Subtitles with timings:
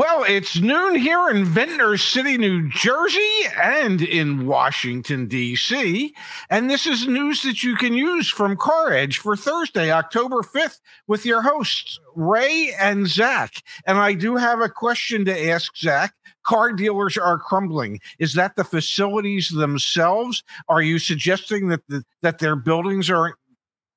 [0.00, 3.20] Well, it's noon here in Ventnor City, New Jersey,
[3.62, 6.14] and in Washington, D.C.
[6.48, 10.80] And this is news that you can use from Car Edge for Thursday, October 5th,
[11.06, 13.62] with your hosts, Ray and Zach.
[13.84, 16.14] And I do have a question to ask Zach.
[16.44, 18.00] Car dealers are crumbling.
[18.18, 20.42] Is that the facilities themselves?
[20.70, 23.36] Are you suggesting that the, that their buildings are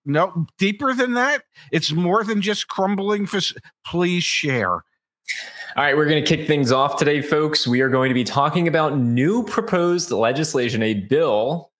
[0.04, 1.44] no deeper than that?
[1.72, 3.26] It's more than just crumbling.
[3.86, 4.84] Please share.
[5.76, 7.66] All right, we're going to kick things off today, folks.
[7.66, 11.72] We are going to be talking about new proposed legislation, a bill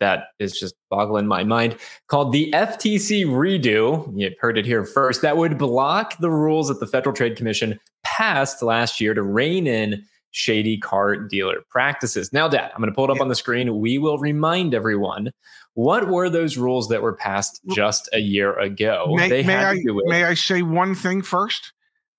[0.00, 1.78] that is just boggling my mind
[2.08, 4.12] called the FTC redo.
[4.14, 5.22] You've heard it here first.
[5.22, 9.66] That would block the rules that the Federal Trade Commission passed last year to rein
[9.66, 12.30] in shady car dealer practices.
[12.34, 13.78] Now, Dad, I'm going to pull it up on the screen.
[13.80, 15.30] We will remind everyone
[15.72, 19.06] what were those rules that were passed just a year ago.
[19.30, 21.72] May, may I, may I say one thing first?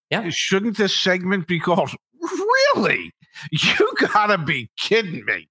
[0.09, 0.29] Yeah.
[0.29, 3.11] Shouldn't this segment be called Really?
[3.52, 5.48] You gotta be kidding me.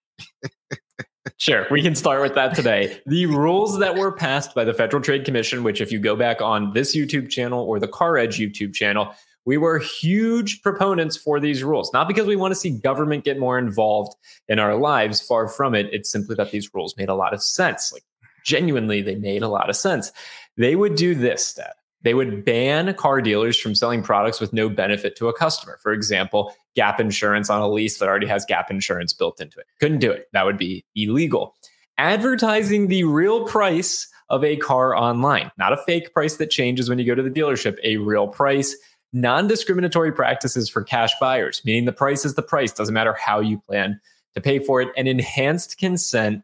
[1.37, 3.01] sure, we can start with that today.
[3.07, 6.41] The rules that were passed by the Federal Trade Commission, which, if you go back
[6.41, 11.39] on this YouTube channel or the Car Edge YouTube channel, we were huge proponents for
[11.39, 11.93] these rules.
[11.93, 14.17] Not because we want to see government get more involved
[14.49, 15.89] in our lives, far from it.
[15.93, 17.93] It's simply that these rules made a lot of sense.
[17.93, 18.03] Like,
[18.45, 20.11] genuinely, they made a lot of sense.
[20.57, 21.75] They would do this, Dad.
[22.03, 25.79] They would ban car dealers from selling products with no benefit to a customer.
[25.83, 29.67] For example, gap insurance on a lease that already has gap insurance built into it.
[29.81, 30.29] Couldn't do it.
[30.33, 31.57] That would be illegal.
[31.99, 36.99] Advertising the real price of a car online, not a fake price that changes when
[36.99, 38.77] you go to the dealership, a real price.
[39.13, 43.41] Non discriminatory practices for cash buyers, meaning the price is the price, doesn't matter how
[43.41, 43.99] you plan
[44.35, 46.43] to pay for it, and enhanced consent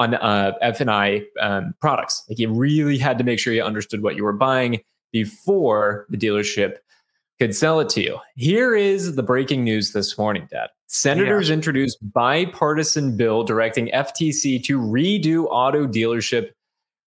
[0.00, 2.24] on uh, F&I um, products.
[2.28, 4.80] Like you really had to make sure you understood what you were buying
[5.12, 6.78] before the dealership
[7.38, 8.18] could sell it to you.
[8.34, 10.70] Here is the breaking news this morning, Dad.
[10.86, 11.54] Senators yeah.
[11.54, 16.50] introduced bipartisan bill directing FTC to redo auto dealership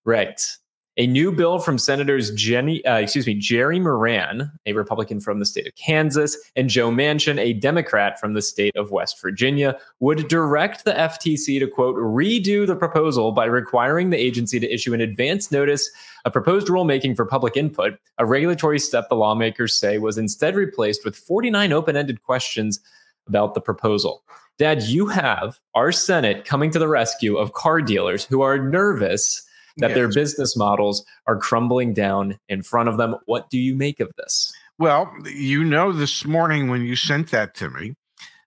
[0.08, 0.58] regs.
[0.98, 5.46] A new bill from Senators Jenny, uh, excuse me, Jerry Moran, a Republican from the
[5.46, 10.28] state of Kansas, and Joe Manchin, a Democrat from the state of West Virginia, would
[10.28, 15.02] direct the FTC to quote redo the proposal by requiring the agency to issue an
[15.02, 15.90] advance notice
[16.26, 21.04] of proposed rulemaking for public input, a regulatory step the lawmakers say was instead replaced
[21.04, 22.80] with 49 open-ended questions
[23.28, 24.24] about the proposal.
[24.60, 29.42] Dad, you have our Senate coming to the rescue of car dealers who are nervous
[29.78, 29.96] that yes.
[29.96, 33.16] their business models are crumbling down in front of them.
[33.26, 34.54] What do you make of this?
[34.80, 37.96] Well, you know, this morning when you sent that to me,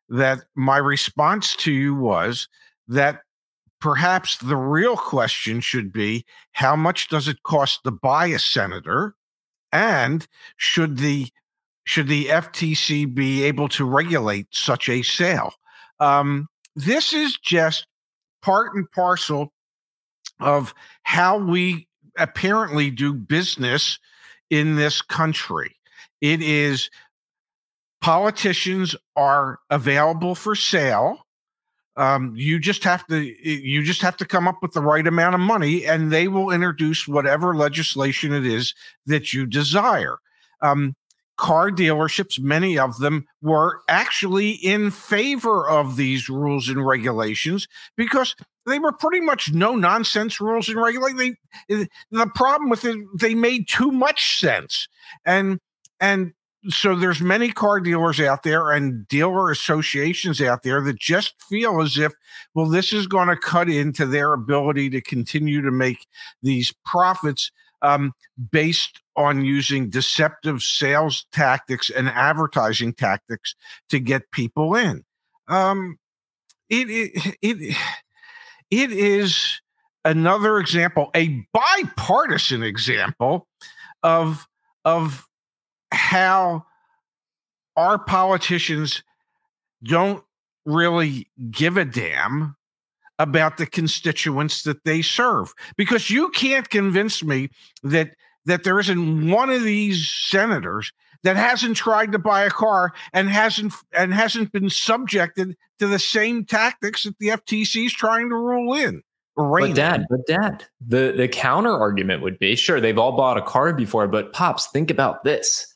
[0.08, 2.48] that my response to you was
[2.88, 3.22] that
[3.80, 9.14] perhaps the real question should be how much does it cost to buy a senator
[9.72, 10.26] and
[10.56, 11.28] should the
[11.84, 15.52] should the FTC be able to regulate such a sale
[16.00, 17.86] um, this is just
[18.42, 19.52] part and parcel
[20.40, 21.88] of how we
[22.18, 23.98] apparently do business
[24.50, 25.76] in this country.
[26.20, 26.90] It is
[28.00, 31.26] politicians are available for sale.
[31.96, 35.34] Um, you just have to you just have to come up with the right amount
[35.34, 38.74] of money, and they will introduce whatever legislation it is
[39.06, 40.18] that you desire.
[40.60, 40.94] Um,
[41.36, 47.66] car dealerships, many of them were actually in favor of these rules and regulations
[47.96, 48.34] because
[48.66, 51.36] they were pretty much no nonsense rules and regulations.
[51.68, 54.88] The problem with it, they made too much sense,
[55.24, 55.60] and
[56.00, 56.32] and
[56.68, 61.80] so there's many car dealers out there and dealer associations out there that just feel
[61.80, 62.12] as if
[62.54, 66.06] well this is going to cut into their ability to continue to make
[66.42, 68.12] these profits um,
[68.50, 73.54] based on using deceptive sales tactics and advertising tactics
[73.88, 75.04] to get people in.
[75.48, 75.98] Um,
[76.68, 77.76] it, it, it,
[78.70, 79.60] it is
[80.04, 83.46] another example, a bipartisan example
[84.02, 84.46] of,
[84.84, 85.26] of
[85.92, 86.64] how
[87.76, 89.02] our politicians
[89.82, 90.22] don't
[90.64, 92.56] really give a damn
[93.18, 95.52] about the constituents that they serve.
[95.76, 97.48] Because you can't convince me
[97.82, 98.14] that
[98.44, 100.92] that there isn't one of these senators
[101.26, 105.98] that hasn't tried to buy a car and hasn't and hasn't been subjected to the
[105.98, 109.02] same tactics that the FTC is trying to rule in.
[109.70, 113.42] But dad, but dad, the the counter argument would be sure they've all bought a
[113.42, 115.66] car before, but pops, think about this.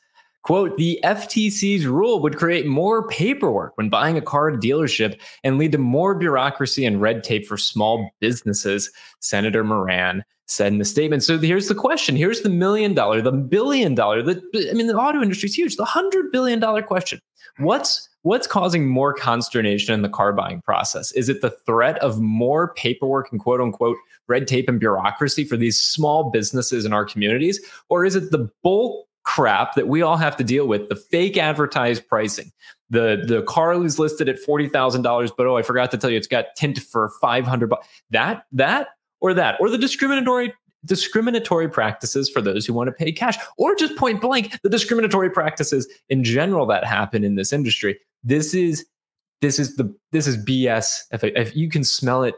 [0.43, 5.19] Quote, the FTC's rule would create more paperwork when buying a car at a dealership
[5.43, 10.79] and lead to more bureaucracy and red tape for small businesses, Senator Moran said in
[10.79, 11.23] the statement.
[11.23, 12.15] So here's the question.
[12.15, 15.77] Here's the million dollar, the billion dollar, the I mean, the auto industry is huge,
[15.77, 17.19] the hundred billion dollar question.
[17.57, 21.11] What's what's causing more consternation in the car buying process?
[21.13, 23.97] Is it the threat of more paperwork and quote unquote
[24.27, 27.59] red tape and bureaucracy for these small businesses in our communities?
[27.89, 31.37] Or is it the bull crap that we all have to deal with the fake
[31.37, 32.51] advertised pricing.
[32.89, 36.27] The the car is listed at $40,000 but oh I forgot to tell you it's
[36.27, 38.89] got tint for 500 bucks that that
[39.19, 40.53] or that or the discriminatory
[40.85, 45.29] discriminatory practices for those who want to pay cash or just point blank the discriminatory
[45.29, 47.99] practices in general that happen in this industry.
[48.23, 48.85] This is
[49.41, 52.35] this is the this is bs if, if you can smell it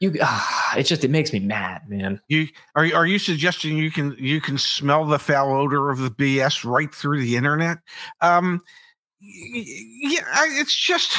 [0.00, 2.20] you ah, it just it makes me mad man.
[2.28, 6.10] You are, are you suggesting you can you can smell the foul odor of the
[6.10, 7.78] bs right through the internet?
[8.20, 8.60] Um
[9.20, 10.20] yeah
[10.60, 11.16] it's just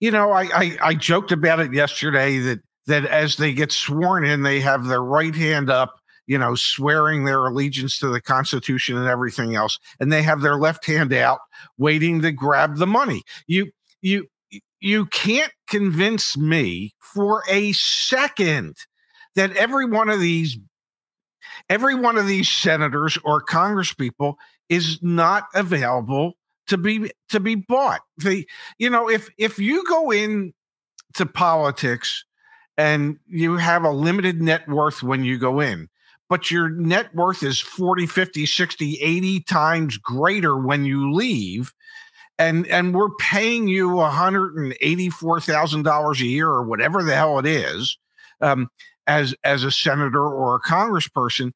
[0.00, 4.24] you know I, I i joked about it yesterday that that as they get sworn
[4.24, 8.96] in they have their right hand up you know swearing their allegiance to the constitution
[8.96, 11.38] and everything else and they have their left hand out
[11.78, 13.22] waiting to grab the money.
[13.46, 13.70] You
[14.00, 14.28] you
[14.82, 18.76] you can't convince me for a second
[19.36, 20.58] that every one of these
[21.70, 24.34] every one of these senators or congresspeople
[24.68, 26.32] is not available
[26.66, 28.00] to be to be bought.
[28.18, 28.46] The
[28.78, 30.52] you know if if you go in
[31.14, 32.24] to politics
[32.76, 35.88] and you have a limited net worth when you go in
[36.28, 41.74] but your net worth is 40 50 60 80 times greater when you leave
[42.42, 47.98] and and we're paying you $184,000 a year or whatever the hell it is
[48.40, 48.68] um,
[49.06, 51.52] as as a senator or a congressperson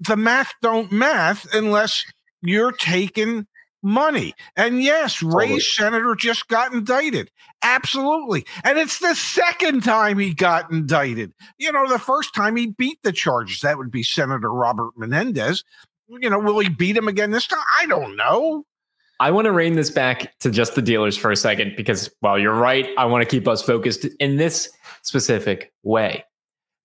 [0.00, 2.02] the math don't math unless
[2.42, 3.46] you're taking
[3.82, 4.34] money.
[4.56, 5.50] And yes, totally.
[5.50, 7.30] Ray's senator just got indicted.
[7.62, 8.44] Absolutely.
[8.64, 11.32] And it's the second time he got indicted.
[11.58, 15.64] You know, the first time he beat the charges, that would be Senator Robert Menendez.
[16.08, 17.60] You know, will he beat him again this time?
[17.80, 18.64] I don't know.
[19.20, 22.38] I want to rein this back to just the dealers for a second because while
[22.38, 24.70] you're right, I want to keep us focused in this
[25.02, 26.24] specific way.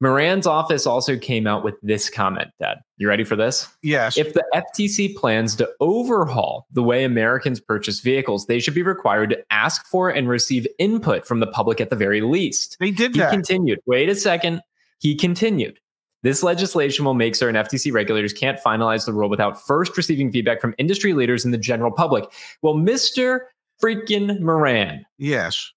[0.02, 2.80] Moran's office also came out with this comment, Dad.
[2.98, 3.70] You ready for this?
[3.84, 4.18] Yes.
[4.18, 9.30] If the FTC plans to overhaul the way Americans purchase vehicles, they should be required
[9.30, 12.76] to ask for and receive input from the public at the very least.
[12.80, 13.30] They did he that.
[13.30, 13.80] He continued.
[13.86, 14.62] Wait a second.
[15.00, 15.80] He continued.
[16.24, 20.62] This legislation will make certain FTC regulators can't finalize the rule without first receiving feedback
[20.62, 22.26] from industry leaders and the general public.
[22.62, 23.42] Well, Mr.
[23.82, 25.06] freaking Moran.
[25.18, 25.72] Yes.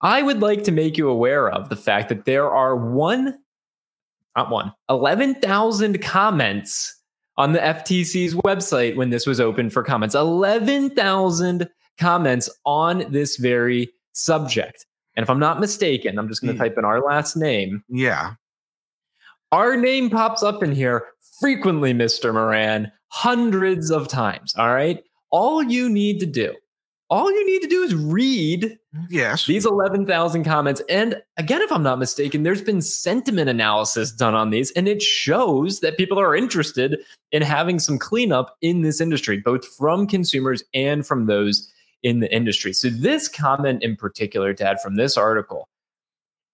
[0.00, 3.36] I would like to make you aware of the fact that there are one,
[4.36, 6.94] not one, 11,000 comments
[7.36, 10.14] on the FTC's website when this was open for comments.
[10.14, 11.68] 11,000
[11.98, 14.86] comments on this very subject.
[15.16, 16.62] And if I'm not mistaken, I'm just going to hmm.
[16.62, 17.82] type in our last name.
[17.88, 18.34] Yeah.
[19.50, 21.06] Our name pops up in here
[21.40, 22.34] frequently, Mr.
[22.34, 24.54] Moran, hundreds of times.
[24.56, 25.02] All right.
[25.30, 26.54] All you need to do,
[27.08, 28.78] all you need to do is read
[29.08, 30.82] yes these 11,000 comments.
[30.90, 35.02] And again, if I'm not mistaken, there's been sentiment analysis done on these, and it
[35.02, 36.98] shows that people are interested
[37.32, 41.72] in having some cleanup in this industry, both from consumers and from those
[42.02, 42.72] in the industry.
[42.74, 45.68] So, this comment in particular, Dad, from this article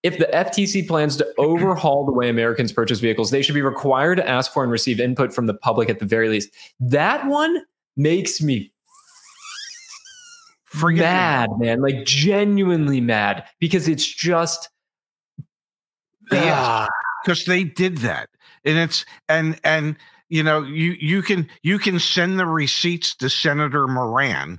[0.05, 4.17] if the FTC plans to overhaul the way Americans purchase vehicles, they should be required
[4.17, 6.51] to ask for and receive input from the public at the very least.
[6.79, 7.65] That one
[7.97, 8.71] makes me
[10.67, 11.67] Forget mad, me.
[11.67, 11.83] man.
[11.83, 14.69] Like genuinely mad because it's just
[16.29, 16.89] because ah.
[17.47, 18.29] they did that,
[18.65, 19.97] and it's and and
[20.31, 24.59] you know you you can you can send the receipts to Senator Moran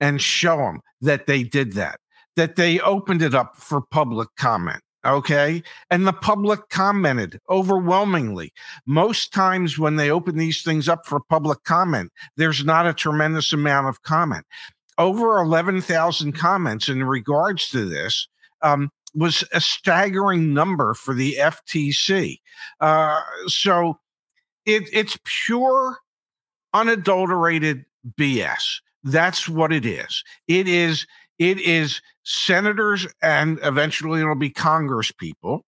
[0.00, 1.98] and show them that they did that
[2.36, 5.62] that they opened it up for public comment Okay.
[5.90, 8.52] And the public commented overwhelmingly.
[8.86, 13.52] Most times when they open these things up for public comment, there's not a tremendous
[13.52, 14.44] amount of comment.
[14.98, 18.26] Over 11,000 comments in regards to this
[18.62, 22.40] um, was a staggering number for the FTC.
[22.80, 23.98] Uh, so
[24.64, 25.98] it, it's pure,
[26.74, 27.84] unadulterated
[28.18, 28.80] BS.
[29.04, 30.24] That's what it is.
[30.48, 31.06] It is
[31.38, 35.64] it is senators and eventually it'll be Congress people.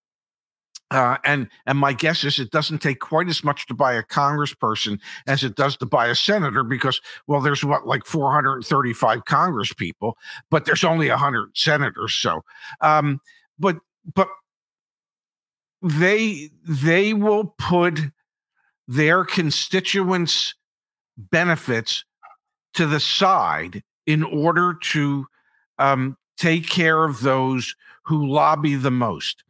[0.91, 4.03] Uh, and and my guess is it doesn't take quite as much to buy a
[4.03, 9.71] congressperson as it does to buy a senator because well there's what like 435 congress
[9.75, 10.17] people
[10.51, 12.41] but there's only 100 senators so
[12.81, 13.21] um
[13.59, 13.77] but
[14.15, 14.29] but
[15.83, 18.01] they they will put
[18.87, 20.55] their constituents
[21.19, 22.03] benefits
[22.73, 25.27] to the side in order to
[25.79, 29.45] um, take care of those who lobby the most.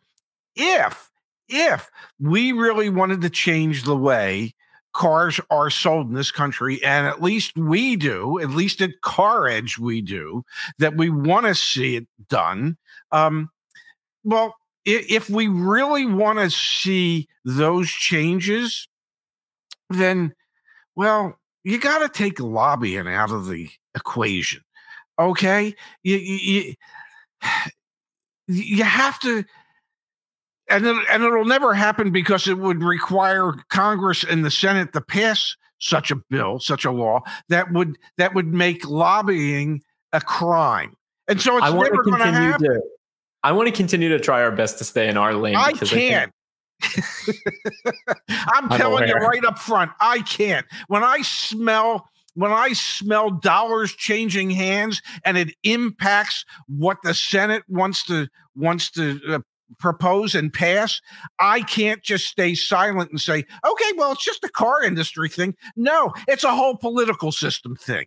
[0.57, 1.11] If
[1.49, 4.55] if we really wanted to change the way
[4.93, 9.47] cars are sold in this country, and at least we do, at least at Car
[9.47, 10.45] Edge, we do,
[10.79, 12.77] that we want to see it done.
[13.13, 13.51] Um,
[14.25, 18.89] well, if we really want to see those changes,
[19.91, 20.35] then,
[20.97, 24.63] well, you got to take lobbying out of the equation.
[25.19, 26.75] Okay, you, you,
[28.47, 29.45] you have to
[30.71, 35.01] and it, and it'll never happen because it would require Congress and the Senate to
[35.01, 39.83] pass such a bill, such a law that would that would make lobbying
[40.13, 40.95] a crime.
[41.27, 42.83] And so it's I never going to happen.
[43.43, 45.57] I want to continue to try our best to stay in our lane.
[45.57, 46.33] I can't.
[48.29, 49.21] I'm, I'm telling aware.
[49.21, 50.67] you right up front, I can't.
[50.89, 57.65] When I smell when I smell dollars changing hands and it impacts what the Senate
[57.67, 59.39] wants to wants to uh,
[59.81, 61.01] propose and pass,
[61.41, 65.57] I can't just stay silent and say, okay, well, it's just a car industry thing.
[65.75, 68.07] No, it's a whole political system thing.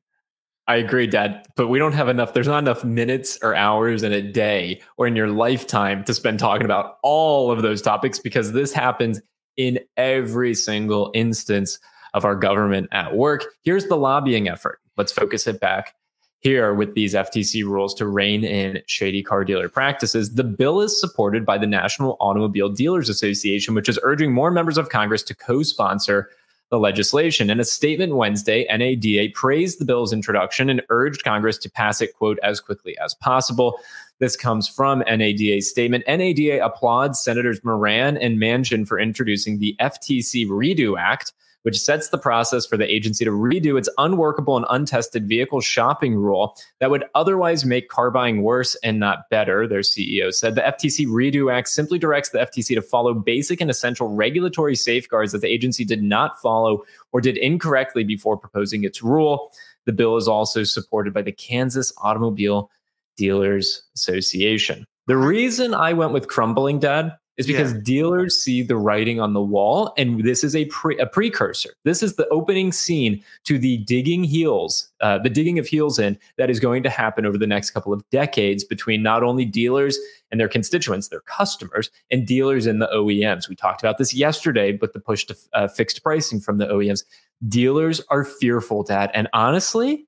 [0.65, 2.33] I agree, Dad, but we don't have enough.
[2.33, 6.39] There's not enough minutes or hours in a day or in your lifetime to spend
[6.39, 9.19] talking about all of those topics because this happens
[9.57, 11.79] in every single instance
[12.13, 13.45] of our government at work.
[13.63, 14.79] Here's the lobbying effort.
[14.97, 15.95] Let's focus it back
[16.41, 20.33] here with these FTC rules to rein in shady car dealer practices.
[20.33, 24.77] The bill is supported by the National Automobile Dealers Association, which is urging more members
[24.77, 26.29] of Congress to co sponsor
[26.71, 27.49] the legislation.
[27.49, 32.15] In a statement Wednesday, NADA praised the bill's introduction and urged Congress to pass it,
[32.15, 33.77] quote, as quickly as possible.
[34.19, 36.05] This comes from NADA's statement.
[36.07, 42.17] NADA applauds Senators Moran and Manchin for introducing the FTC Redo Act, which sets the
[42.17, 47.05] process for the agency to redo its unworkable and untested vehicle shopping rule that would
[47.15, 50.55] otherwise make car buying worse and not better, their CEO said.
[50.55, 55.31] The FTC Redo Act simply directs the FTC to follow basic and essential regulatory safeguards
[55.31, 59.51] that the agency did not follow or did incorrectly before proposing its rule.
[59.85, 62.69] The bill is also supported by the Kansas Automobile
[63.17, 64.85] Dealers Association.
[65.07, 67.79] The reason I went with crumbling, Dad, is because yeah.
[67.83, 72.01] dealers see the writing on the wall and this is a, pre- a precursor this
[72.01, 76.49] is the opening scene to the digging heels uh, the digging of heels in that
[76.49, 79.97] is going to happen over the next couple of decades between not only dealers
[80.31, 84.71] and their constituents their customers and dealers and the oems we talked about this yesterday
[84.71, 87.03] but the push to uh, fixed pricing from the oems
[87.47, 90.05] dealers are fearful dad and honestly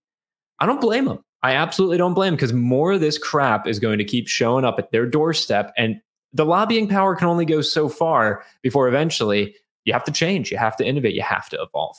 [0.60, 3.78] i don't blame them I absolutely don't blame them because more of this crap is
[3.78, 5.74] going to keep showing up at their doorstep.
[5.78, 6.00] And
[6.34, 10.58] the lobbying power can only go so far before eventually you have to change, you
[10.58, 11.98] have to innovate, you have to evolve.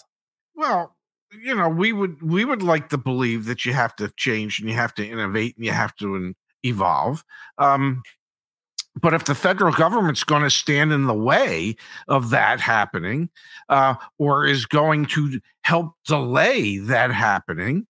[0.55, 0.97] Well,
[1.43, 4.69] you know, we would we would like to believe that you have to change and
[4.69, 7.25] you have to innovate and you have to evolve.
[7.59, 8.03] Um,
[9.01, 11.75] but if the federal government's going to stand in the way
[12.07, 13.29] of that happening,
[13.69, 17.87] uh, or is going to help delay that happening,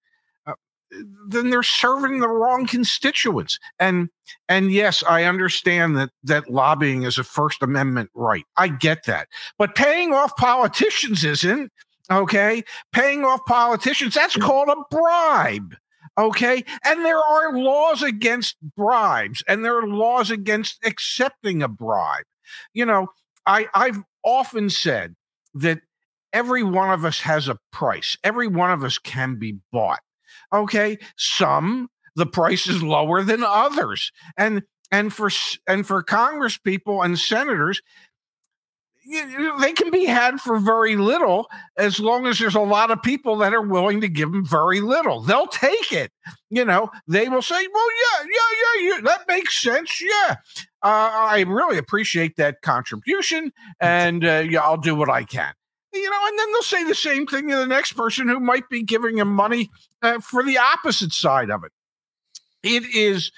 [1.29, 3.59] then they're serving the wrong constituents.
[3.79, 4.09] And
[4.49, 8.45] and yes, I understand that that lobbying is a First Amendment right.
[8.57, 9.29] I get that.
[9.59, 11.73] But paying off politicians isn't,
[12.11, 12.65] okay?
[12.93, 15.75] Paying off politicians, that's called a bribe.
[16.17, 16.65] Okay.
[16.85, 22.25] And there are laws against bribes, and there are laws against accepting a bribe.
[22.73, 23.09] You know,
[23.47, 25.17] I, I've often said
[25.55, 25.81] that
[26.33, 28.17] every one of us has a price.
[28.23, 30.01] Every one of us can be bought.
[30.55, 35.31] Okay, some the price is lower than others, and and for
[35.67, 37.83] and for Congress people and senators,
[39.05, 43.03] you, they can be had for very little as long as there's a lot of
[43.03, 45.21] people that are willing to give them very little.
[45.21, 46.13] They'll take it.
[46.51, 50.01] You know, they will say, "Well, yeah, yeah, yeah, yeah that makes sense.
[50.01, 50.37] Yeah,
[50.83, 55.53] uh, I really appreciate that contribution, and uh, yeah, I'll do what I can."
[55.95, 58.69] You know, and then they'll say the same thing to the next person who might
[58.69, 59.71] be giving him money
[60.03, 61.73] uh, for the opposite side of it.
[62.63, 63.31] It is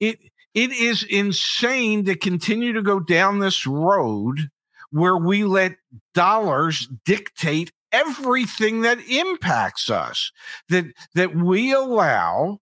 [0.00, 0.18] it
[0.54, 4.48] it is insane to continue to go down this road
[4.90, 5.76] where we let
[6.14, 10.32] dollars dictate everything that impacts us
[10.68, 12.58] that that we allow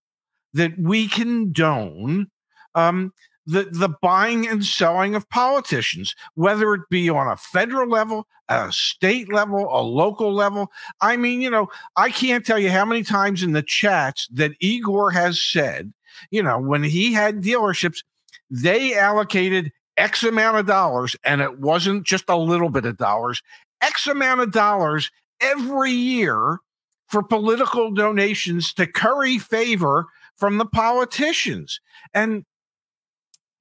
[0.53, 2.27] that we condone
[2.75, 3.11] um,
[3.45, 8.71] the, the buying and selling of politicians, whether it be on a federal level, a
[8.71, 10.71] state level, a local level.
[11.01, 14.51] I mean, you know, I can't tell you how many times in the chats that
[14.59, 15.93] Igor has said,
[16.29, 18.03] you know, when he had dealerships,
[18.49, 23.41] they allocated X amount of dollars, and it wasn't just a little bit of dollars,
[23.81, 26.59] X amount of dollars every year
[27.07, 30.07] for political donations to curry favor
[30.37, 31.79] from the politicians.
[32.13, 32.45] And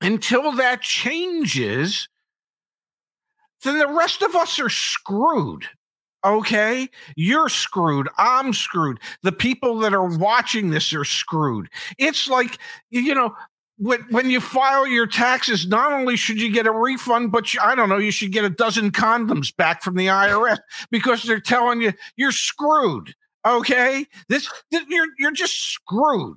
[0.00, 2.08] until that changes,
[3.62, 5.66] then the rest of us are screwed.
[6.24, 8.08] Okay, you're screwed.
[8.18, 9.00] I'm screwed.
[9.22, 11.68] The people that are watching this are screwed.
[11.98, 12.58] It's like,
[12.90, 13.34] you know,
[13.78, 17.60] when, when you file your taxes, not only should you get a refund, but you,
[17.62, 20.58] I don't know, you should get a dozen condoms back from the IRS
[20.90, 23.14] because they're telling you you're screwed.
[23.46, 26.36] Okay, this, this you're you're just screwed,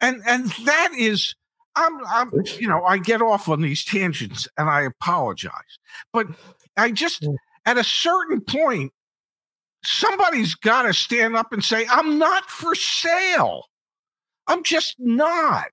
[0.00, 1.36] and and that is
[1.76, 5.78] I'm, I'm, you know, I get off on these tangents and I apologize,
[6.12, 6.26] but
[6.76, 7.36] I just, mm.
[7.66, 8.92] at a certain point,
[9.84, 13.66] somebody's got to stand up and say, I'm not for sale.
[14.46, 15.66] I'm just not.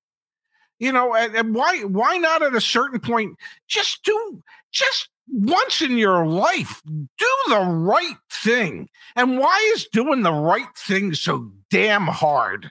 [0.79, 3.35] You know, and, and why why not at a certain point
[3.67, 8.87] just do just once in your life do the right thing.
[9.15, 12.69] And why is doing the right thing so damn hard?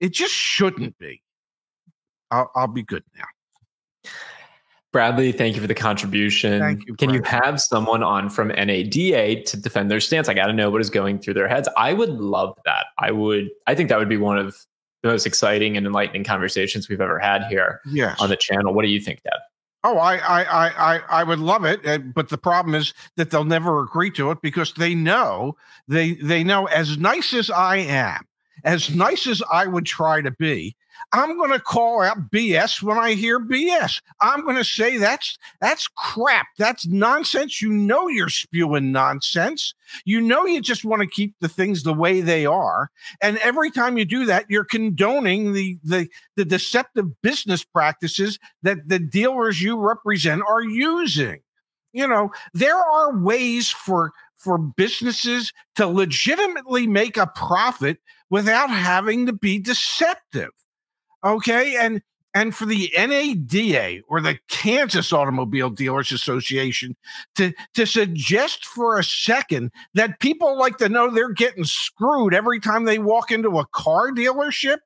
[0.00, 1.22] It just shouldn't be.
[2.30, 4.10] I'll, I'll be good now.
[4.90, 6.60] Bradley, thank you for the contribution.
[6.60, 6.94] Thank you.
[6.94, 10.28] Can you have someone on from NADA to defend their stance?
[10.30, 11.68] I got to know what is going through their heads.
[11.76, 12.86] I would love that.
[12.98, 13.50] I would.
[13.66, 14.56] I think that would be one of
[15.02, 18.18] the most exciting and enlightening conversations we've ever had here Yes.
[18.20, 18.72] on the channel.
[18.72, 19.38] What do you think, Dad?
[19.84, 23.30] Oh, I, I, I, I, I would love it, uh, but the problem is that
[23.30, 25.56] they'll never agree to it because they know
[25.86, 28.26] they they know as nice as I am,
[28.64, 30.74] as nice as I would try to be,
[31.12, 34.02] I'm going to call out BS when I hear BS.
[34.20, 36.46] I'm going to say that's that's crap.
[36.58, 37.62] That's nonsense.
[37.62, 39.74] You know you're spewing nonsense.
[40.04, 42.90] You know you just want to keep the things the way they are,
[43.22, 48.88] and every time you do that, you're condoning the the the deceptive business practices that
[48.88, 51.40] the dealers you represent are using.
[51.92, 57.98] You know, there are ways for for businesses to legitimately make a profit
[58.30, 60.50] without having to be deceptive.
[61.24, 61.76] Okay?
[61.76, 62.02] And
[62.34, 66.94] and for the NADA or the Kansas Automobile Dealers Association
[67.36, 72.60] to, to suggest for a second that people like to know they're getting screwed every
[72.60, 74.76] time they walk into a car dealership,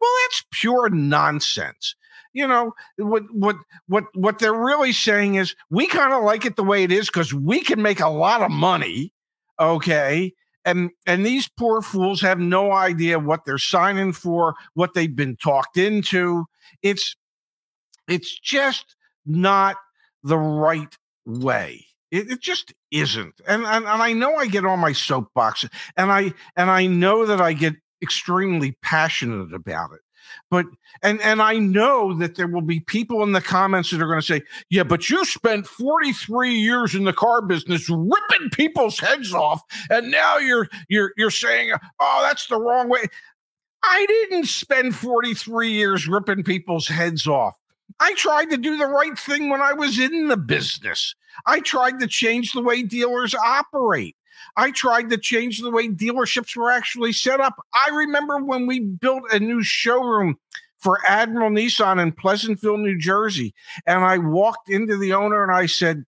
[0.00, 1.96] well, that's pure nonsense.
[2.34, 3.22] You know what?
[3.32, 3.56] What?
[3.86, 4.04] What?
[4.14, 7.32] What they're really saying is we kind of like it the way it is because
[7.32, 9.12] we can make a lot of money.
[9.60, 10.34] Okay,
[10.64, 15.36] and and these poor fools have no idea what they're signing for, what they've been
[15.36, 16.44] talked into.
[16.82, 17.16] It's
[18.08, 18.96] it's just
[19.26, 19.76] not
[20.22, 20.96] the right
[21.26, 21.86] way.
[22.10, 23.34] It, it just isn't.
[23.46, 27.26] And, and and I know I get on my soapbox, and I and I know
[27.26, 30.00] that I get extremely passionate about it.
[30.50, 30.66] But
[31.02, 34.20] and and I know that there will be people in the comments that are going
[34.20, 39.32] to say, "Yeah, but you spent 43 years in the car business ripping people's heads
[39.32, 43.04] off, and now you're you're you're saying, "Oh, that's the wrong way."
[43.82, 47.54] I didn't spend 43 years ripping people's heads off.
[48.00, 51.14] I tried to do the right thing when I was in the business.
[51.46, 54.16] I tried to change the way dealers operate.
[54.56, 57.54] I tried to change the way dealerships were actually set up.
[57.74, 60.38] I remember when we built a new showroom
[60.78, 63.54] for Admiral Nissan in Pleasantville, New Jersey.
[63.86, 66.04] And I walked into the owner and I said,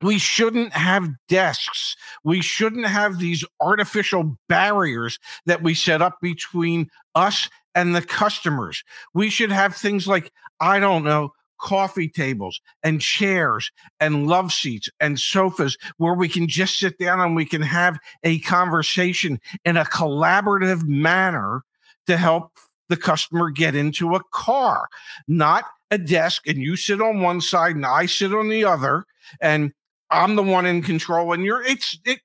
[0.00, 1.96] we shouldn't have desks.
[2.24, 8.84] We shouldn't have these artificial barriers that we set up between us and the customers.
[9.14, 13.70] We should have things like, I don't know, coffee tables and chairs
[14.00, 17.98] and love seats and sofas where we can just sit down and we can have
[18.24, 21.62] a conversation in a collaborative manner
[22.06, 22.50] to help
[22.88, 24.88] the customer get into a car,
[25.28, 29.04] not a desk and you sit on one side and I sit on the other
[29.40, 29.72] and
[30.10, 32.20] I'm the one in control and you're it's it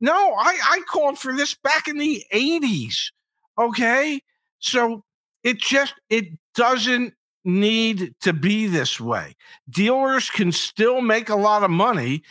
[0.00, 3.12] no, I I called for this back in the 80s.
[3.58, 4.20] Okay?
[4.58, 5.04] So
[5.44, 9.34] it just it doesn't need to be this way.
[9.68, 12.22] Dealers can still make a lot of money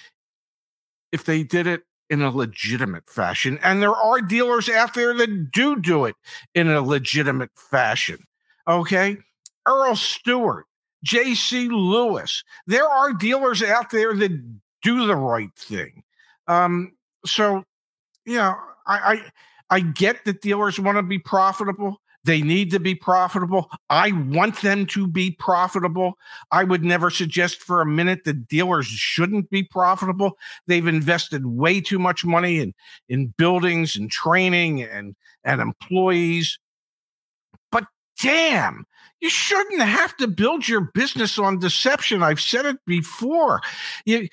[1.12, 3.58] if they did it in a legitimate fashion.
[3.64, 6.16] And there are dealers out there that do do it
[6.54, 8.26] in a legitimate fashion.
[8.68, 9.18] Okay.
[9.66, 10.66] Earl Stewart,
[11.06, 16.04] JC Lewis, there are dealers out there that do the right thing.
[16.48, 16.94] Um,
[17.26, 17.64] so,
[18.26, 18.56] you know,
[18.88, 19.32] I,
[19.70, 22.01] I, I get that dealers want to be profitable.
[22.24, 23.70] They need to be profitable.
[23.90, 26.18] I want them to be profitable.
[26.52, 30.38] I would never suggest for a minute that dealers shouldn't be profitable.
[30.68, 32.74] They've invested way too much money in,
[33.10, 36.60] in buildings and training and, and employees.
[38.22, 38.86] Damn,
[39.22, 42.24] you shouldn't have to build your business on deception.
[42.24, 43.62] I've said it before.
[44.06, 44.28] You,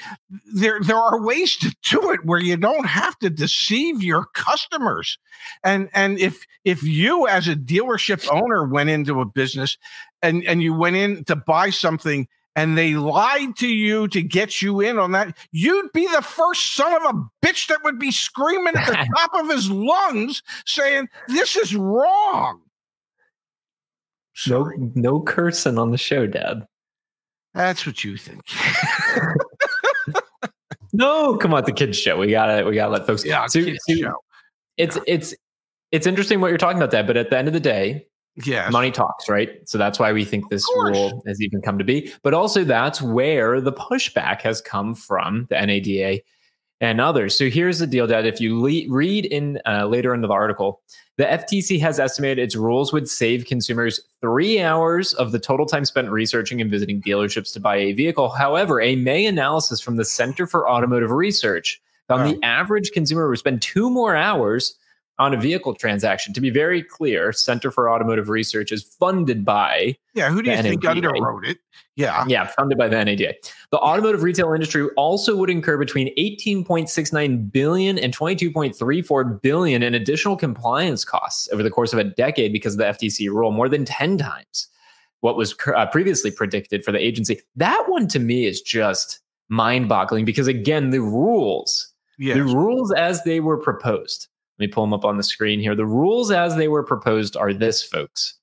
[0.54, 5.18] there, there are ways to do it where you don't have to deceive your customers.
[5.62, 9.76] And and if if you as a dealership owner went into a business
[10.22, 14.60] and and you went in to buy something and they lied to you to get
[14.60, 18.10] you in on that, you'd be the first son of a bitch that would be
[18.10, 22.62] screaming at the top of his lungs saying, This is wrong.
[24.38, 24.76] Sorry.
[24.78, 26.64] No, no cursing on the show, Dad.
[27.54, 28.40] That's what you think.
[30.92, 32.16] no, come on, the kids show.
[32.16, 33.24] We gotta, we gotta let folks.
[33.24, 34.14] Yeah, so, kids so show.
[34.76, 35.02] It's yeah.
[35.08, 35.34] it's
[35.90, 37.08] it's interesting what you're talking about, Dad.
[37.08, 38.06] But at the end of the day,
[38.44, 39.68] yeah, money talks, right?
[39.68, 42.12] So that's why we think this rule has even come to be.
[42.22, 46.20] But also, that's where the pushback has come from the NADA
[46.80, 47.36] and others.
[47.36, 48.26] So here's the deal, Dad.
[48.26, 50.80] If you le- read in uh, later in the article,
[51.16, 55.84] the FTC has estimated its rules would save consumers three hours of the total time
[55.84, 58.28] spent researching and visiting dealerships to buy a vehicle.
[58.28, 62.32] However, a May analysis from the Center for Automotive Research found oh.
[62.32, 64.77] the average consumer would spend two more hours
[65.18, 66.32] on a vehicle transaction.
[66.32, 69.96] To be very clear, Center for Automotive Research is funded by.
[70.14, 70.68] Yeah, who do you NADA.
[70.68, 71.58] think underwrote it?
[71.96, 72.24] Yeah.
[72.28, 73.34] Yeah, funded by the NADA.
[73.72, 80.36] The automotive retail industry also would incur between 18.69 billion and 22.34 billion in additional
[80.36, 83.84] compliance costs over the course of a decade because of the FTC rule, more than
[83.84, 84.68] 10 times
[85.20, 87.40] what was uh, previously predicted for the agency.
[87.56, 92.36] That one to me is just mind-boggling because again, the rules, yes.
[92.36, 94.28] the rules as they were proposed
[94.58, 95.74] let me pull them up on the screen here.
[95.74, 98.34] The rules as they were proposed are this, folks.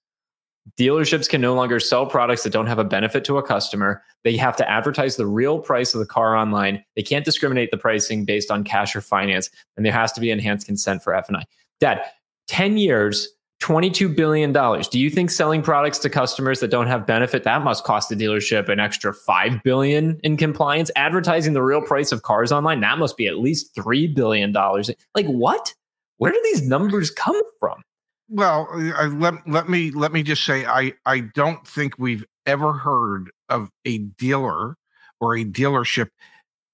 [0.79, 4.01] Dealerships can no longer sell products that don't have a benefit to a customer.
[4.23, 6.83] They have to advertise the real price of the car online.
[6.95, 10.31] They can't discriminate the pricing based on cash or finance, and there has to be
[10.31, 11.43] enhanced consent for F&I.
[11.79, 12.01] Dad,
[12.47, 13.29] 10 years,
[13.61, 14.51] $22 billion.
[14.51, 18.15] Do you think selling products to customers that don't have benefit, that must cost the
[18.15, 20.89] dealership an extra 5 billion in compliance?
[20.95, 24.51] Advertising the real price of cars online, that must be at least $3 billion.
[24.53, 25.73] Like what?
[26.17, 27.81] Where do these numbers come from?
[28.29, 32.73] Well, I, let let me let me just say I I don't think we've ever
[32.73, 34.75] heard of a dealer
[35.19, 36.09] or a dealership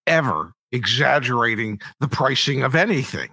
[0.08, 3.30] ever exaggerating the pricing of anything.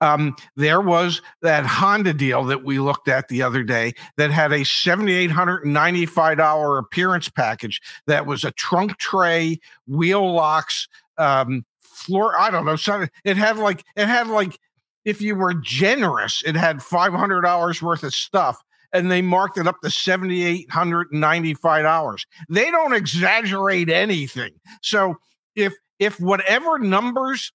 [0.00, 4.52] Um, there was that Honda deal that we looked at the other day that had
[4.52, 10.86] a $7,895 appearance package that was a trunk tray, wheel locks,
[11.18, 12.38] um, floor.
[12.38, 12.76] I don't know.
[13.24, 14.58] It had like, it had like
[15.04, 18.62] if you were generous, it had $500 worth of stuff
[18.92, 22.26] and they marked it up to $7,895.
[22.48, 24.52] They don't exaggerate anything.
[24.82, 25.16] So
[25.56, 27.52] if if whatever numbers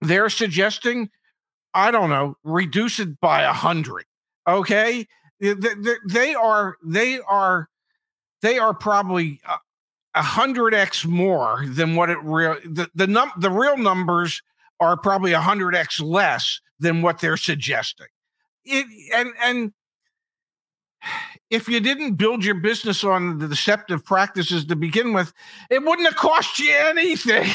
[0.00, 1.10] they're suggesting,
[1.74, 4.04] I don't know, reduce it by a hundred.
[4.46, 5.06] Okay,
[5.40, 5.54] they,
[6.08, 7.68] they, are they are
[8.42, 9.40] they are probably
[10.14, 14.42] a hundred x more than what it real the the num the real numbers
[14.80, 18.06] are probably 100x less than what they're suggesting.
[18.64, 19.72] It, and and
[21.50, 25.32] if you didn't build your business on the deceptive practices to begin with,
[25.70, 27.48] it wouldn't have cost you anything.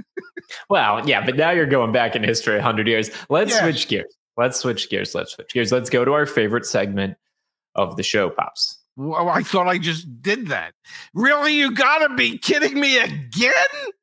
[0.68, 3.10] well, yeah, but now you're going back in history 100 years.
[3.28, 3.60] Let's yes.
[3.60, 4.16] switch gears.
[4.36, 5.14] Let's switch gears.
[5.14, 5.72] Let's switch gears.
[5.72, 7.16] Let's go to our favorite segment
[7.74, 8.78] of the show, Pops.
[8.96, 10.72] Well, I thought I just did that.
[11.12, 11.54] Really?
[11.54, 13.52] You gotta be kidding me again?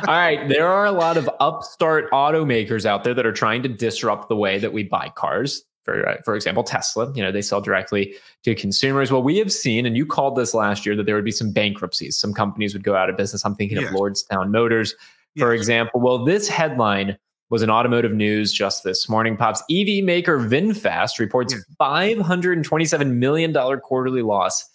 [0.07, 0.47] All right.
[0.47, 4.35] There are a lot of upstart automakers out there that are trying to disrupt the
[4.35, 5.63] way that we buy cars.
[5.83, 9.11] For, uh, for example, Tesla, you know, they sell directly to consumers.
[9.11, 11.51] Well, we have seen, and you called this last year, that there would be some
[11.51, 12.17] bankruptcies.
[12.17, 13.43] Some companies would go out of business.
[13.43, 13.89] I'm thinking yes.
[13.89, 14.95] of Lordstown Motors,
[15.37, 15.59] for yes.
[15.59, 15.99] example.
[15.99, 17.17] Well, this headline
[17.49, 19.35] was in automotive news just this morning.
[19.35, 21.63] Pops EV maker VinFast reports yes.
[21.81, 24.69] $527 million quarterly loss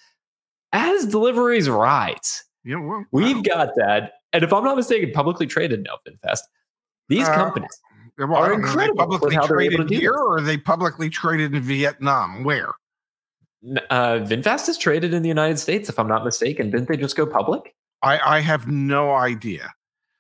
[0.73, 2.45] as deliveries rise.
[2.65, 6.41] Yeah, well, We've got that and if I'm not mistaken, publicly traded now, VinFast.
[7.09, 7.81] These uh, companies
[8.19, 8.97] well, are incredible.
[8.97, 12.45] Publicly traded here, or are they publicly traded in Vietnam?
[12.45, 12.73] Where?
[13.91, 16.71] Uh, VinFast is traded in the United States, if I'm not mistaken.
[16.71, 17.75] Didn't they just go public?
[18.03, 19.73] I, I have no idea.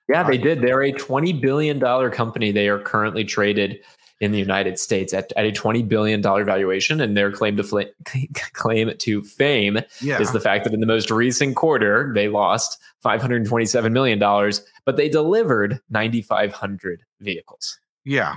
[0.09, 0.63] Yeah, they I, did.
[0.63, 2.51] They're a $20 billion company.
[2.51, 3.81] They are currently traded
[4.21, 7.01] in the United States at, at a $20 billion valuation.
[7.01, 7.81] And their claim to fl-
[8.53, 10.21] claim to fame yeah.
[10.21, 14.19] is the fact that in the most recent quarter, they lost $527 million,
[14.85, 17.79] but they delivered 9,500 vehicles.
[18.05, 18.37] Yeah,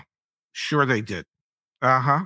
[0.51, 1.25] sure they did.
[1.81, 2.25] Uh huh.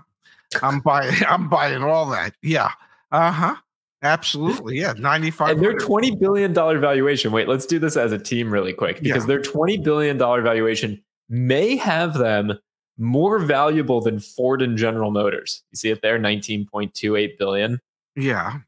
[0.62, 2.34] I'm buying, I'm buying all that.
[2.41, 2.72] Yeah.
[3.12, 3.56] Uh huh.
[4.02, 4.78] Absolutely.
[4.78, 4.94] Yeah.
[4.98, 5.50] 95.
[5.50, 7.32] And their $20 billion valuation.
[7.32, 9.28] Wait, let's do this as a team really quick because yeah.
[9.28, 12.54] their $20 billion valuation may have them
[12.97, 15.63] more valuable than Ford and General Motors.
[15.71, 17.79] You see it there, 19.28 billion.
[18.15, 18.60] Yeah.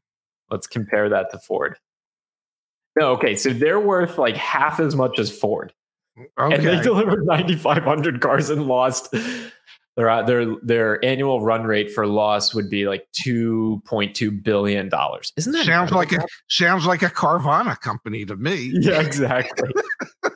[0.50, 1.76] Let's compare that to Ford.
[2.98, 5.72] No, okay, so they're worth like half as much as Ford.
[6.38, 6.54] Okay.
[6.56, 9.14] And they delivered 9,500 cars and lost.
[9.96, 15.32] Their, uh, their their annual run rate for loss would be like 2.2 billion dollars.
[15.36, 18.72] Isn't that sounds like a sounds like a Carvana company to me?
[18.74, 19.70] Yeah, exactly.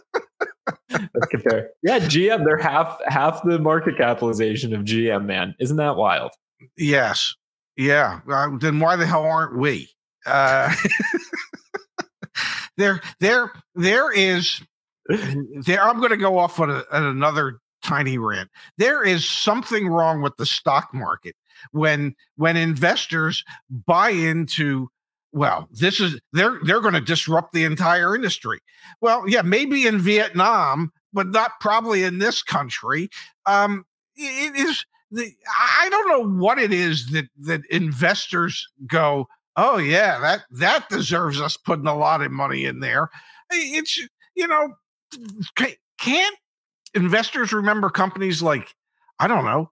[0.92, 1.70] Let's compare.
[1.83, 5.55] Yeah, GM, they're half half the market capitalization of GM, man.
[5.59, 6.33] Isn't that wild?
[6.76, 7.35] Yes.
[7.76, 8.20] Yeah.
[8.31, 9.88] Uh, then why the hell aren't we?
[10.26, 10.72] Uh,
[12.76, 14.61] there, there, there is.
[15.66, 18.48] There, I'm going to go off on, a, on another tiny rant.
[18.78, 21.35] There is something wrong with the stock market
[21.72, 24.88] when when investors buy into
[25.33, 28.61] well this is they're they're going to disrupt the entire industry.
[29.01, 33.11] Well yeah maybe in vietnam but not probably in this country.
[33.47, 33.85] Um
[34.16, 35.31] it is the,
[35.81, 41.40] i don't know what it is that that investors go oh yeah that that deserves
[41.40, 43.09] us putting a lot of money in there.
[43.51, 43.99] It's
[44.35, 44.75] you know
[45.99, 46.37] can't
[46.95, 48.68] investors remember companies like
[49.18, 49.71] i don't know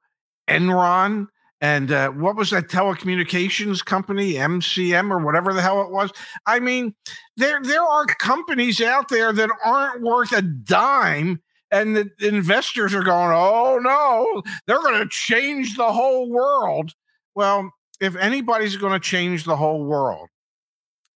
[0.49, 1.27] enron
[1.61, 6.11] and uh, what was that telecommunications company mcm or whatever the hell it was?
[6.47, 6.95] I mean
[7.37, 13.03] there there are companies out there that aren't worth a dime and the investors are
[13.03, 16.95] going oh no they're going to change the whole world.
[17.35, 17.71] Well
[18.01, 20.29] if anybody's going to change the whole world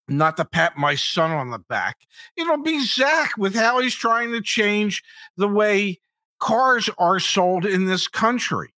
[0.06, 2.00] not to pat my son on the back
[2.36, 5.02] it'll be zach with how he's trying to change
[5.38, 5.98] the way
[6.38, 8.73] cars are sold in this country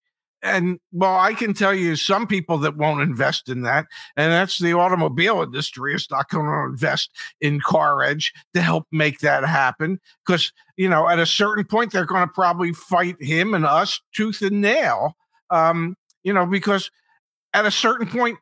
[0.46, 4.60] and well, I can tell you some people that won't invest in that, and that's
[4.60, 7.10] the automobile industry is not going to invest
[7.42, 10.00] in Car Edge to help make that happen.
[10.26, 14.00] Because you know, at a certain point, they're going to probably fight him and us
[14.14, 15.16] tooth and nail.
[15.50, 16.92] Um, you know, because
[17.54, 18.38] at a certain point,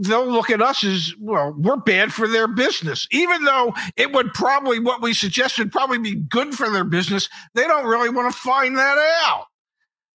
[0.00, 4.32] they'll look at us as well we're bad for their business even though it would
[4.32, 8.40] probably what we suggested probably be good for their business they don't really want to
[8.40, 9.44] find that out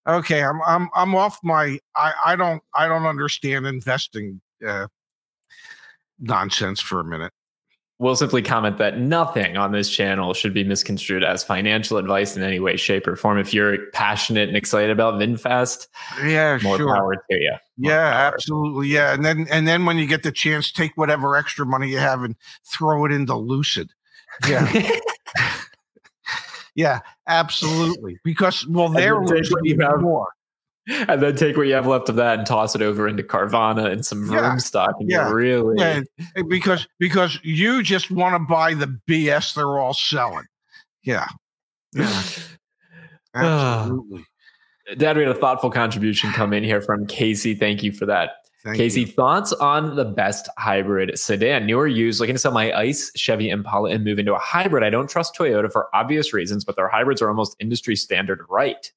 [0.08, 4.88] okay, I'm I'm I'm off my I I don't I don't understand investing uh,
[6.20, 7.32] nonsense for a minute.
[8.00, 12.44] We'll simply comment that nothing on this channel should be misconstrued as financial advice in
[12.44, 13.38] any way, shape, or form.
[13.38, 15.88] If you're passionate and excited about VinFast,
[16.26, 16.94] yeah, more sure.
[16.94, 17.56] power to you.
[17.78, 18.34] More yeah, power.
[18.34, 18.88] absolutely.
[18.88, 22.00] Yeah, and then and then when you get the chance, take whatever extra money you
[22.00, 22.36] have and
[22.66, 23.92] throw it into Lucid.
[24.50, 24.70] Yeah.
[26.76, 28.20] Yeah, absolutely.
[28.24, 30.28] Because well, they're more.
[31.08, 33.90] And then take what you have left of that and toss it over into Carvana
[33.90, 36.02] and some yeah, stock, and yeah, really yeah,
[36.50, 40.44] because because you just want to buy the BS they're all selling.
[41.02, 41.28] Yeah,
[41.94, 42.24] yeah,
[43.34, 44.26] absolutely.
[44.98, 47.56] Dad, we had a thoughtful contribution come in here from Casey.
[47.56, 48.32] Thank you for that.
[48.64, 49.08] Thank Casey, you.
[49.08, 51.66] thoughts on the best hybrid sedan?
[51.66, 52.22] New or used?
[52.22, 54.84] Looking to sell my ICE Chevy Impala and move into a hybrid.
[54.84, 58.90] I don't trust Toyota for obvious reasons, but their hybrids are almost industry standard, right?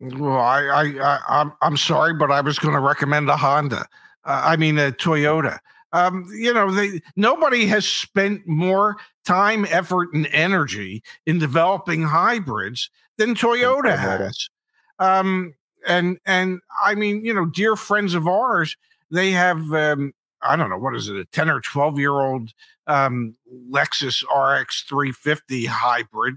[0.00, 3.86] Well, I, I, I I'm, I'm sorry, but I was going to recommend a Honda.
[4.24, 5.58] Uh, I mean, a Toyota.
[5.92, 12.90] Um, you know, they nobody has spent more time, effort, and energy in developing hybrids
[13.16, 14.50] than Toyota has.
[14.98, 15.54] Um,
[15.86, 18.76] and and I mean, you know, dear friends of ours,
[19.10, 22.52] they have um, I don't know what is it, a ten or twelve year old
[22.86, 23.36] um,
[23.70, 26.36] Lexus RX 350 hybrid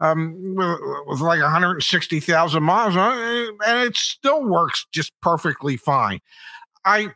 [0.00, 6.20] um, with, with like 160,000 miles on it, and it still works just perfectly fine.
[6.84, 7.12] I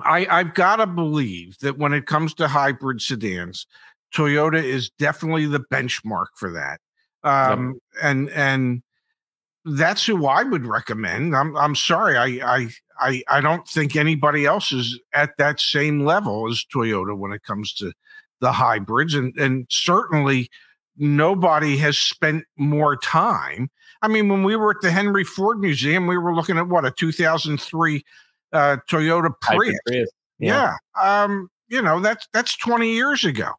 [0.00, 3.66] I, I've got to believe that when it comes to hybrid sedans,
[4.12, 6.80] Toyota is definitely the benchmark for that.
[7.22, 8.02] Um, yep.
[8.02, 8.82] And and
[9.64, 11.34] that's who I would recommend.
[11.34, 12.68] I'm I'm sorry, I I
[13.00, 17.42] I I don't think anybody else is at that same level as Toyota when it
[17.42, 17.92] comes to
[18.40, 20.50] the hybrids, and and certainly
[20.96, 23.70] nobody has spent more time.
[24.02, 26.84] I mean, when we were at the Henry Ford Museum, we were looking at what
[26.84, 28.04] a 2003
[28.52, 29.78] uh, Toyota Prius.
[29.86, 30.10] Prius.
[30.38, 30.76] Yeah.
[30.98, 31.22] yeah.
[31.24, 33.50] Um, you know, that's that's 20 years ago.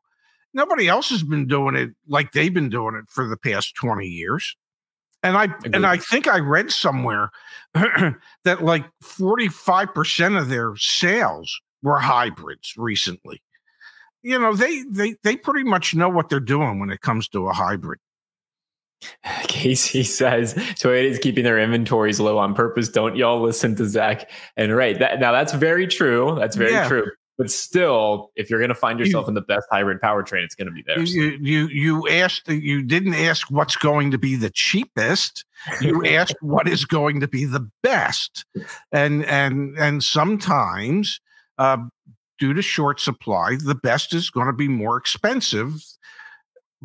[0.53, 4.05] Nobody else has been doing it like they've been doing it for the past 20
[4.05, 4.55] years.
[5.25, 5.75] And I Agreed.
[5.75, 7.31] and I think I read somewhere
[7.73, 13.41] that like 45% of their sales were hybrids recently.
[14.21, 17.47] You know, they they they pretty much know what they're doing when it comes to
[17.47, 17.99] a hybrid.
[19.47, 22.89] Casey says Toyota is keeping their inventories low on purpose.
[22.89, 24.29] Don't y'all listen to Zach?
[24.57, 26.35] And right that, now that's very true.
[26.39, 26.87] That's very yeah.
[26.87, 27.09] true.
[27.37, 30.55] But still, if you're going to find yourself you, in the best hybrid powertrain, it's
[30.55, 30.99] going to be there.
[30.99, 35.43] You, you you asked you didn't ask what's going to be the cheapest.
[35.81, 38.45] You asked what is going to be the best,
[38.91, 41.19] and and and sometimes.
[41.57, 41.77] Uh,
[42.37, 45.81] due to short supply, the best is going to be more expensive,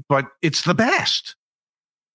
[0.09, 1.35] but it's the best.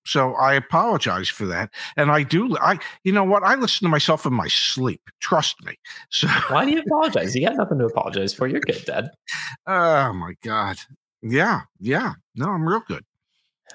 [0.06, 1.70] So I apologize for that.
[1.98, 3.44] And I do I you know what?
[3.44, 5.02] I listen to myself in my sleep.
[5.20, 5.78] Trust me.
[6.10, 7.36] So why do you apologize?
[7.36, 8.48] You got nothing to apologize for.
[8.48, 9.10] You're good, Dad.
[9.68, 10.78] Oh my God.
[11.22, 12.14] Yeah, yeah.
[12.36, 13.04] No, I'm real good.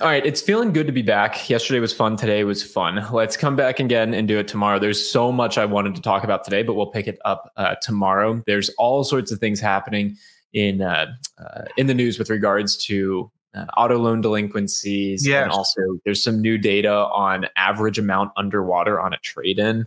[0.00, 1.50] All right, it's feeling good to be back.
[1.50, 2.16] Yesterday was fun.
[2.16, 3.04] Today was fun.
[3.12, 4.78] Let's come back again and do it tomorrow.
[4.78, 7.74] There's so much I wanted to talk about today, but we'll pick it up uh,
[7.82, 8.42] tomorrow.
[8.46, 10.16] There's all sorts of things happening
[10.54, 11.06] in uh,
[11.38, 15.26] uh, in the news with regards to uh, auto loan delinquencies.
[15.26, 15.42] Yes.
[15.44, 19.86] And also, there's some new data on average amount underwater on a trade in.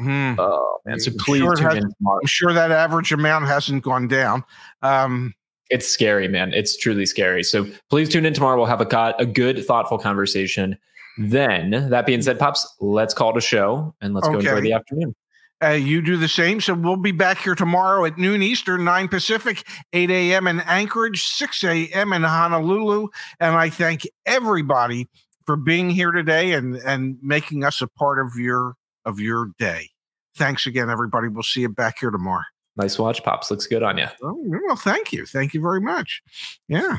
[0.00, 0.36] Mm.
[0.38, 0.98] Oh, man.
[0.98, 2.20] So please sure tune in tomorrow.
[2.20, 4.42] I'm sure that average amount hasn't gone down.
[4.82, 5.34] Um,
[5.70, 6.52] it's scary, man.
[6.52, 7.42] It's truly scary.
[7.42, 8.56] So please tune in tomorrow.
[8.56, 10.76] We'll have a, a good, thoughtful conversation.
[11.16, 14.34] Then, that being said, Pops, let's call it a show and let's okay.
[14.34, 15.14] go enjoy the afternoon.
[15.62, 16.60] Uh, you do the same.
[16.60, 20.46] So we'll be back here tomorrow at noon Eastern, 9 Pacific, 8 a.m.
[20.46, 22.12] in Anchorage, 6 a.m.
[22.12, 23.08] in Honolulu.
[23.40, 25.08] And I thank everybody
[25.46, 29.90] for being here today and, and making us a part of your of your day.
[30.36, 31.28] Thanks again, everybody.
[31.28, 32.42] We'll see you back here tomorrow.
[32.76, 33.50] Nice watch, Pops.
[33.50, 34.06] Looks good on you.
[34.22, 34.36] Oh,
[34.66, 35.26] well, thank you.
[35.26, 36.22] Thank you very much.
[36.68, 36.98] Yeah.